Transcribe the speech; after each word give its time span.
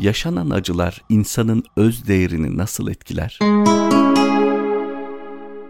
yaşanan 0.00 0.50
acılar 0.50 1.02
insanın 1.08 1.64
öz 1.76 2.06
değerini 2.08 2.56
nasıl 2.56 2.88
etkiler? 2.88 3.38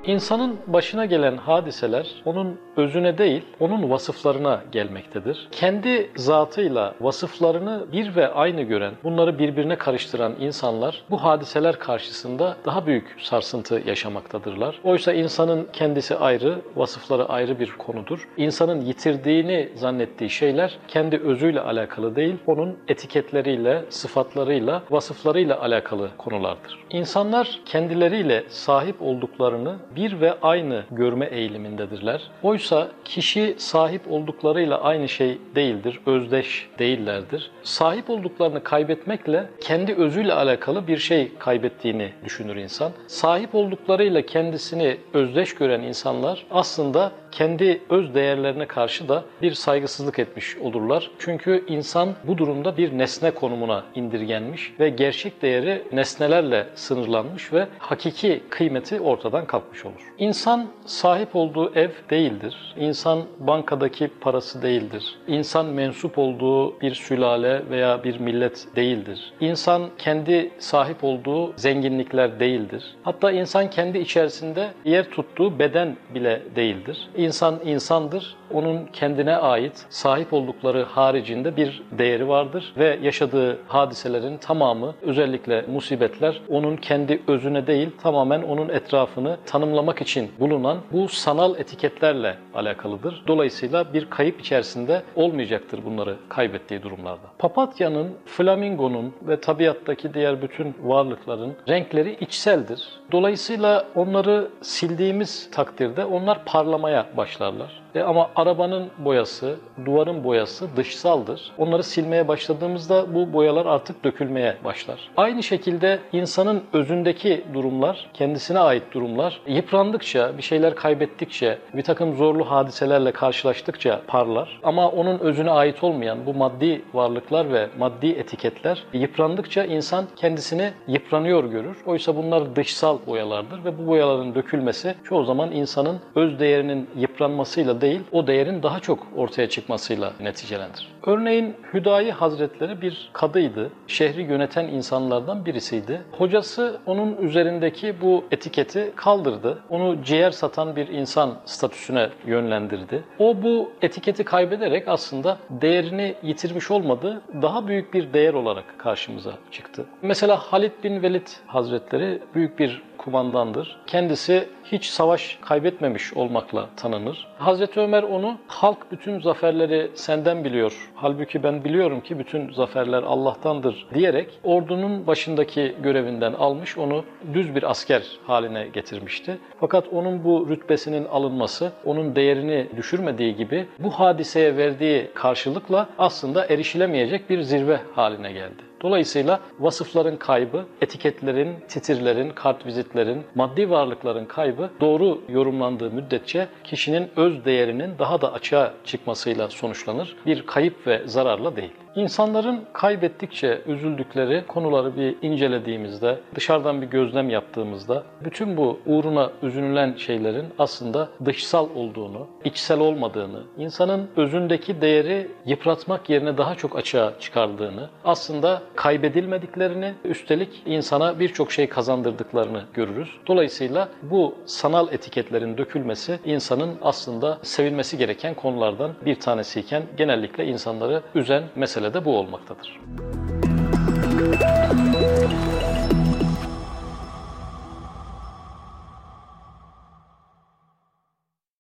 İnsanın 0.09 0.57
başına 0.67 1.05
gelen 1.05 1.37
hadiseler 1.37 2.07
onun 2.25 2.61
özüne 2.77 3.19
değil, 3.19 3.43
onun 3.61 3.91
vasıflarına 3.91 4.61
gelmektedir. 4.73 5.49
Kendi 5.53 6.11
zatıyla 6.17 6.95
vasıflarını 7.01 7.87
bir 7.93 8.17
ve 8.17 8.29
aynı 8.29 8.63
gören, 8.63 8.95
bunları 9.05 9.39
birbirine 9.39 9.77
karıştıran 9.77 10.35
insanlar 10.41 11.05
bu 11.11 11.25
hadiseler 11.25 11.79
karşısında 11.79 12.57
daha 12.65 12.87
büyük 12.87 13.17
sarsıntı 13.21 13.83
yaşamaktadırlar. 13.87 14.81
Oysa 14.85 15.13
insanın 15.13 15.69
kendisi 15.73 16.17
ayrı, 16.17 16.59
vasıfları 16.77 17.29
ayrı 17.29 17.61
bir 17.61 17.71
konudur. 17.71 18.29
İnsanın 18.37 18.81
yitirdiğini 18.81 19.69
zannettiği 19.75 20.31
şeyler 20.31 20.79
kendi 20.89 21.17
özüyle 21.17 21.61
alakalı 21.61 22.17
değil, 22.17 22.37
onun 22.47 22.79
etiketleriyle, 22.89 23.85
sıfatlarıyla, 23.91 24.83
vasıflarıyla 24.91 25.61
alakalı 25.61 26.09
konulardır. 26.19 26.79
İnsanlar 26.91 27.61
kendileriyle 27.65 28.45
sahip 28.49 29.03
olduklarını 29.03 29.77
bir 29.99 30.21
ve 30.21 30.35
aynı 30.43 30.85
görme 30.91 31.27
eğilimindedirler. 31.27 32.23
Oysa 32.43 32.89
kişi 33.05 33.55
sahip 33.59 34.03
olduklarıyla 34.11 34.81
aynı 34.81 35.09
şey 35.09 35.39
değildir, 35.55 36.01
özdeş 36.07 36.69
değillerdir. 36.79 37.51
Sahip 37.63 38.11
olduklarını 38.11 38.63
kaybetmekle 38.63 39.47
kendi 39.61 39.95
özüyle 39.95 40.33
alakalı 40.33 40.87
bir 40.87 40.99
şey 40.99 41.33
kaybettiğini 41.39 42.13
düşünür 42.25 42.57
insan. 42.57 42.93
Sahip 43.07 43.55
olduklarıyla 43.55 44.23
kendisini 44.23 44.97
özdeş 45.15 45.55
gören 45.55 45.81
insanlar 45.81 46.47
aslında 46.51 47.13
kendi 47.33 47.83
öz 47.91 48.15
değerlerine 48.15 48.67
karşı 48.67 49.09
da 49.09 49.25
bir 49.43 49.53
saygısızlık 49.53 50.19
etmiş 50.19 50.57
olurlar. 50.57 51.11
Çünkü 51.19 51.65
insan 51.69 52.15
bu 52.25 52.39
durumda 52.39 52.77
bir 52.77 52.99
nesne 52.99 53.31
konumuna 53.31 53.85
indirgenmiş 53.95 54.73
ve 54.81 54.89
gerçek 54.89 55.43
değeri 55.43 55.83
nesnelerle 55.93 56.67
sınırlanmış 56.75 57.53
ve 57.53 57.67
hakiki 57.79 58.43
kıymeti 58.51 59.01
ortadan 59.01 59.47
kalkmış 59.47 59.85
olur. 59.85 59.88
İnsan 60.19 60.67
sahip 60.87 61.37
olduğu 61.37 61.75
ev 61.75 61.91
değildir. 62.11 62.75
İnsan 62.77 63.23
bankadaki 63.39 64.09
parası 64.21 64.63
değildir. 64.63 65.19
İnsan 65.27 65.67
mensup 65.67 66.19
olduğu 66.19 66.81
bir 66.81 66.95
sülale 66.95 67.71
veya 67.71 68.05
bir 68.05 68.21
millet 68.21 68.67
değildir. 68.77 69.33
İnsan 69.41 69.83
kendi 69.99 70.51
sahip 70.59 71.05
olduğu 71.05 71.53
zenginlikler 71.57 72.41
değildir. 72.41 72.85
Hatta 73.03 73.31
insan 73.31 73.71
kendi 73.71 73.99
içerisinde 73.99 74.69
yer 74.85 75.11
tuttuğu 75.11 75.59
beden 75.59 75.97
bile 76.15 76.43
değildir. 76.57 77.09
İnsan 77.17 77.61
insandır. 77.65 78.37
Onun 78.53 78.85
kendine 78.93 79.37
ait 79.37 79.87
sahip 79.89 80.33
oldukları 80.33 80.83
haricinde 80.85 81.57
bir 81.57 81.83
değeri 81.99 82.29
vardır 82.29 82.73
ve 82.79 82.99
yaşadığı 83.03 83.59
hadiselerin 83.67 84.37
tamamı 84.37 84.95
özellikle 85.03 85.65
musibetler 85.73 86.41
onun 86.49 86.77
kendi 86.77 87.23
özüne 87.27 87.67
değil 87.67 87.89
tamamen 88.03 88.43
onun 88.43 88.69
etrafını 88.69 89.37
tanımlamak 89.69 90.01
için 90.01 90.31
bulunan 90.41 90.79
bu 90.93 91.09
sanal 91.09 91.59
etiketlerle 91.59 92.37
alakalıdır. 92.55 93.23
Dolayısıyla 93.27 93.93
bir 93.93 94.11
kayıp 94.11 94.41
içerisinde 94.41 95.03
olmayacaktır 95.17 95.85
bunları 95.85 96.17
kaybettiği 96.29 96.83
durumlarda. 96.83 97.27
Papatya'nın, 97.39 98.09
flamingonun 98.27 99.15
ve 99.23 99.41
tabiattaki 99.41 100.15
diğer 100.15 100.43
bütün 100.43 100.75
varlıkların 100.83 101.55
renkleri 101.69 102.17
içseldir. 102.21 102.89
Dolayısıyla 103.13 103.87
onları 103.95 104.49
sildiğimiz 104.63 105.51
takdirde 105.51 106.05
onlar 106.05 106.45
parlamaya 106.45 107.07
başlarlar. 107.17 107.81
E 107.95 108.01
ama 108.01 108.31
arabanın 108.37 108.91
boyası, 108.99 109.57
duvarın 109.85 110.25
boyası 110.25 110.77
dışsaldır. 110.77 111.53
Onları 111.59 111.83
silmeye 111.83 112.29
başladığımızda 112.29 113.15
bu 113.15 113.33
boyalar 113.33 113.67
artık 113.67 114.05
dökülmeye 114.05 114.57
başlar. 114.65 115.11
Aynı 115.17 115.43
şekilde 115.43 115.99
insanın 116.13 116.63
özündeki 116.73 117.45
durumlar, 117.55 118.11
kendisine 118.15 118.59
ait 118.59 118.83
durumlar 118.93 119.41
yıprandıkça, 119.47 120.39
bir 120.39 120.43
şeyler 120.43 120.75
kaybettikçe, 120.75 121.59
bir 121.75 121.83
takım 121.83 122.17
zorlu 122.17 122.51
hadiselerle 122.51 123.13
karşılaştıkça 123.13 124.01
parlar. 124.07 124.61
Ama 124.63 124.89
onun 124.89 125.19
özüne 125.19 125.51
ait 125.51 125.85
olmayan 125.85 126.27
bu 126.27 126.35
maddi 126.35 126.83
varlıklar 126.95 127.53
ve 127.53 127.69
maddi 127.79 128.07
etiketler 128.07 128.85
yıprandıkça 128.93 129.65
insan 129.65 130.05
kendisini 130.17 130.71
yıpranıyor 130.89 131.45
görür. 131.45 131.77
Oysa 131.87 132.17
bunlar 132.17 132.57
dışsal 132.57 132.99
boyalardır 133.07 133.65
ve 133.65 133.79
bu 133.79 133.87
boyaların 133.87 134.35
dökülmesi 134.35 134.95
çoğu 135.05 135.25
zaman 135.25 135.53
insanın 135.53 136.01
öz 136.15 136.39
değerinin 136.41 136.91
yıpranmasıyla 136.97 137.78
değil, 137.81 138.01
o 138.13 138.27
değerin 138.27 138.63
daha 138.63 138.81
çok 138.81 139.07
ortaya 139.17 139.49
çıkmasıyla 139.49 140.13
neticelendir. 140.21 140.89
Örneğin 141.07 141.57
Hüdayi 141.75 142.13
Hazretleri 142.13 142.81
bir 142.83 143.11
kadıydı. 143.13 143.71
Şehri 143.87 144.23
yöneten 144.23 144.65
insanlardan 144.69 145.47
birisiydi. 145.47 146.01
Hocası 146.13 146.81
onun 146.87 147.17
üzerindeki 147.17 147.95
bu 148.01 148.25
etiketi 148.31 148.93
kaldırdı. 148.97 149.59
Onu 149.71 150.03
ciğer 150.03 150.31
satan 150.31 150.77
bir 150.77 150.89
insan 150.89 151.35
statüsüne 151.45 152.09
yönlendirdi. 152.27 153.05
O 153.19 153.43
bu 153.43 153.71
etiketi 153.83 154.25
kaybederek 154.25 154.89
aslında 154.89 155.39
değerini 155.51 156.15
yitirmiş 156.23 156.71
olmadı, 156.71 157.21
daha 157.43 157.69
büyük 157.69 157.95
bir 157.95 158.13
değer 158.13 158.35
olarak 158.35 158.79
karşımıza 158.79 159.33
çıktı. 159.51 159.85
Mesela 160.03 160.37
Halid 160.37 160.73
bin 160.85 161.03
Velid 161.03 161.27
Hazretleri 161.47 162.23
büyük 162.35 162.59
bir 162.59 162.83
kumandandır. 162.99 163.77
Kendisi 163.87 164.49
hiç 164.65 164.87
savaş 164.87 165.39
kaybetmemiş 165.41 166.15
olmakla 166.15 166.69
tanınır. 166.77 167.27
Hazreti 167.39 167.68
Ömer 167.77 168.03
onu 168.03 168.39
halk 168.47 168.93
bütün 168.93 169.21
zaferleri 169.21 169.91
senden 169.95 170.45
biliyor. 170.45 170.91
Halbuki 170.95 171.43
ben 171.43 171.65
biliyorum 171.65 172.01
ki 172.01 172.19
bütün 172.19 172.53
zaferler 172.53 173.03
Allah'tandır 173.03 173.87
diyerek 173.95 174.41
ordunun 174.45 175.07
başındaki 175.07 175.75
görevinden 175.83 176.33
almış 176.33 176.79
onu 176.79 177.05
düz 177.35 177.55
bir 177.55 177.71
asker 177.71 178.03
haline 178.27 178.69
getirmişti. 178.69 179.39
Fakat 179.61 179.89
onun 179.93 180.25
bu 180.25 180.47
rütbesinin 180.51 181.05
alınması 181.05 181.73
onun 181.85 182.17
değerini 182.17 182.67
düşürmediği 182.77 183.37
gibi 183.37 183.67
bu 183.79 183.91
hadiseye 183.91 184.57
verdiği 184.57 185.11
karşılıkla 185.15 185.89
aslında 185.99 186.47
erişilemeyecek 186.47 187.31
bir 187.31 187.41
zirve 187.41 187.81
haline 187.95 188.33
geldi. 188.33 188.68
Dolayısıyla 188.83 189.41
vasıfların 189.61 190.17
kaybı, 190.17 190.65
etiketlerin, 190.81 191.57
titirlerin, 191.69 192.31
kartvizitlerin, 192.31 193.25
maddi 193.35 193.71
varlıkların 193.71 194.25
kaybı 194.25 194.71
doğru 194.81 195.21
yorumlandığı 195.29 195.91
müddetçe 195.91 196.49
kişinin 196.65 197.09
öz 197.17 197.45
değerinin 197.45 197.99
daha 197.99 198.21
da 198.21 198.33
açığa 198.33 198.73
çıkmasıyla 198.85 199.49
sonuçlanır. 199.49 200.17
Bir 200.27 200.47
kayıp 200.47 200.87
ve 200.87 201.03
zararla 201.07 201.57
değil. 201.57 201.73
İnsanların 201.97 202.65
kaybettikçe 202.73 203.63
üzüldükleri 203.67 204.45
konuları 204.47 204.97
bir 204.97 205.17
incelediğimizde, 205.23 206.19
dışarıdan 206.35 206.83
bir 206.83 206.87
gözlem 206.87 207.31
yaptığımızda 207.31 208.03
bütün 208.25 208.57
bu 208.57 208.81
uğruna 208.87 209.31
üzünülen 209.43 209.95
şeylerin 209.97 210.47
aslında 210.59 211.09
dışsal 211.25 211.69
olduğunu, 211.75 212.27
içsel 212.45 212.81
olmadığını, 212.81 213.43
insanın 213.59 214.09
özündeki 214.17 214.81
değeri 214.81 215.31
yıpratmak 215.47 216.11
yerine 216.11 216.39
daha 216.39 216.55
çok 216.55 216.77
açığa 216.77 217.13
çıkardığını, 217.21 217.89
aslında 218.05 218.63
kaybedilmediklerini, 218.75 219.95
üstelik 220.05 220.63
insana 220.67 221.21
birçok 221.21 221.53
şey 221.53 221.69
kazandırdıklarını 221.69 222.63
görürüz. 222.75 223.09
Dolayısıyla 223.27 223.89
bu 224.03 224.35
sanal 224.47 224.93
etiketlerin 224.93 225.59
dökülmesi 225.59 226.19
insanın 226.25 226.79
aslında 226.83 227.39
sevilmesi 227.43 227.99
gereken 227.99 228.35
konulardan 228.35 228.91
bir 229.05 229.21
tanesiyken 229.21 229.83
genellikle 229.97 230.47
insanları 230.47 231.03
üzen 231.15 231.43
mesele 231.89 231.95
de 231.95 232.05
bu 232.05 232.19
olmaktadır. 232.19 232.81